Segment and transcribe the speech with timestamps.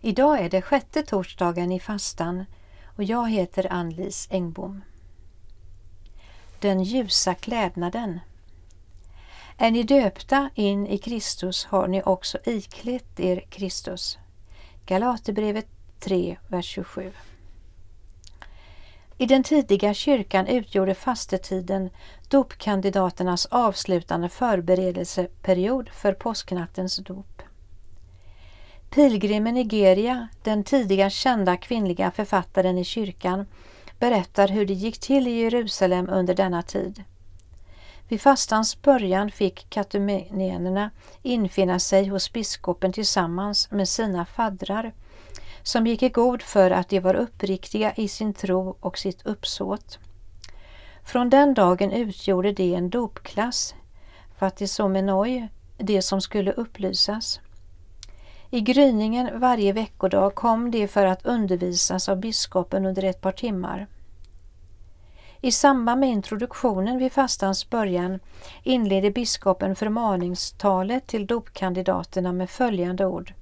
[0.00, 2.44] Idag är det sjätte torsdagen i fastan
[2.96, 4.82] och jag heter Ann-Lis Engbom.
[6.60, 8.20] Den ljusa klädnaden.
[9.56, 14.18] Är ni döpta in i Kristus har ni också iklätt er Kristus.
[14.86, 15.66] Galaterbrevet
[16.00, 17.12] 3, vers 27.
[19.18, 21.90] I den tidiga kyrkan utgjorde fastetiden
[22.28, 27.42] dopkandidaternas avslutande förberedelseperiod för påsknattens dop.
[28.90, 33.46] Pilgrimen Nigeria, den tidiga kända kvinnliga författaren i kyrkan,
[33.98, 37.04] berättar hur det gick till i Jerusalem under denna tid.
[38.08, 40.90] Vid fastans början fick katumenerna
[41.22, 44.92] infinna sig hos biskopen tillsammans med sina faddrar
[45.62, 49.98] som gick i god för att de var uppriktiga i sin tro och sitt uppsåt.
[51.04, 53.74] Från den dagen utgjorde de en dopklass,
[54.38, 57.40] fattisomenoi, det som skulle upplysas.
[58.50, 63.86] I gryningen varje veckodag kom de för att undervisas av biskopen under ett par timmar.
[65.40, 68.20] I samband med introduktionen vid fastans början
[68.62, 73.34] inledde biskopen förmaningstalet till dopkandidaterna med följande ord.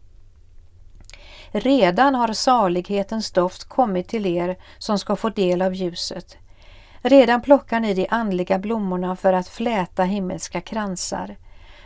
[1.50, 6.38] Redan har salighetens doft kommit till er som ska få del av ljuset.
[7.02, 11.36] Redan plockar ni de andliga blommorna för att fläta himmelska kransar.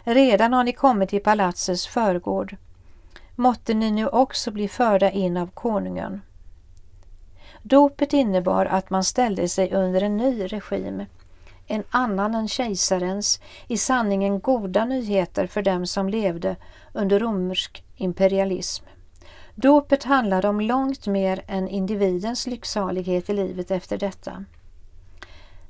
[0.05, 2.57] Redan har ni kommit till palatsets förgård.
[3.41, 6.21] Måtte ni nu också bli förda in av konungen.
[7.63, 11.05] Dopet innebar att man ställde sig under en ny regim,
[11.67, 16.57] en annan än kejsarens, i sanningen goda nyheter för dem som levde
[16.93, 18.85] under romersk imperialism.
[19.55, 24.45] Dopet handlade om långt mer än individens lycksalighet i livet efter detta.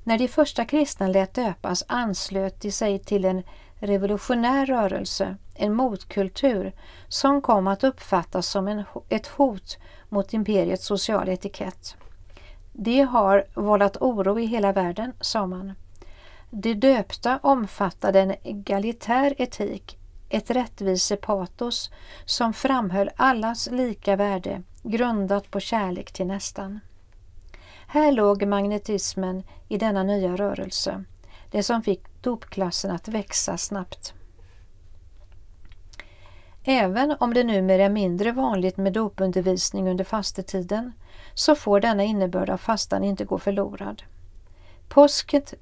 [0.04, 3.42] När de första kristna lät döpas anslöt de sig till en
[3.80, 6.72] revolutionär rörelse, en motkultur
[7.08, 9.78] som kom att uppfattas som en, ett hot
[10.08, 11.96] mot imperiets sociala etikett.
[12.72, 15.72] Det har vållat oro i hela världen, sa man.
[16.50, 19.98] De döpta omfattade en egalitär etik,
[20.28, 21.90] ett rättvisepatos
[22.24, 26.80] som framhöll allas lika värde grundat på kärlek till nästan.
[27.86, 31.04] Här låg magnetismen i denna nya rörelse,
[31.50, 34.14] det som fick dopklassen att växa snabbt.
[36.64, 40.92] Även om det numera är mindre vanligt med dopundervisning under fastetiden
[41.34, 44.02] så får denna innebörd av fastan inte gå förlorad.
[44.88, 45.54] Påsket,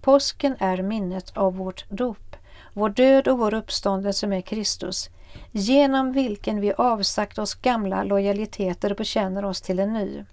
[0.00, 2.36] påsken är minnet av vårt dop,
[2.72, 5.10] vår död och vår uppståndelse med Kristus,
[5.50, 10.24] genom vilken vi avsagt oss gamla lojaliteter och bekänner oss till en ny.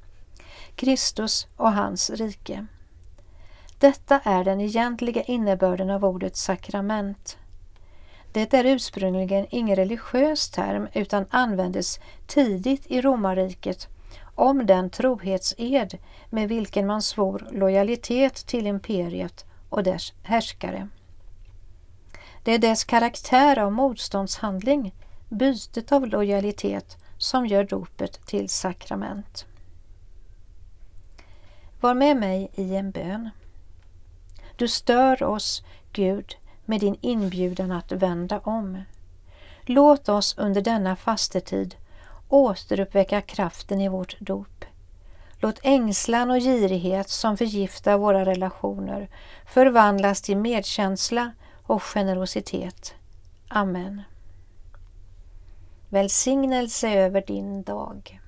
[0.76, 2.68] Kristus och hans rike.
[3.80, 7.38] Detta är den egentliga innebörden av ordet sakrament.
[8.32, 13.88] Det är ursprungligen ingen religiös term utan användes tidigt i romarriket
[14.36, 15.98] om den trohetsed
[16.30, 20.88] med vilken man svor lojalitet till imperiet och dess härskare.
[22.44, 24.94] Det är dess karaktär av motståndshandling,
[25.30, 29.46] bytet av lojalitet, som gör dopet till sakrament.
[31.82, 33.30] Var med mig i en bön.
[34.58, 36.36] Du stör oss, Gud,
[36.66, 38.82] med din inbjudan att vända om.
[39.62, 41.76] Låt oss under denna fastetid
[42.30, 44.66] återuppväcka kraften i vårt dop.
[45.40, 49.10] Låt ängslan och girighet som förgiftar våra relationer
[49.46, 51.32] förvandlas till medkänsla
[51.64, 52.94] och generositet.
[53.48, 54.02] Amen.
[55.90, 58.20] Välsignelse över din dag.